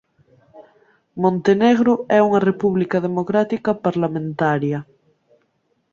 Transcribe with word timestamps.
Montenegro 1.23 1.93
é 2.17 2.19
unha 2.27 2.43
república 2.49 2.97
democrática 3.07 3.71
parlamentaria. 3.85 4.79